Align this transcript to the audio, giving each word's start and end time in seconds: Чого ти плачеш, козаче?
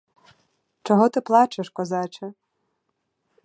Чого 0.83 1.09
ти 1.09 1.21
плачеш, 1.21 1.69
козаче? 1.69 2.33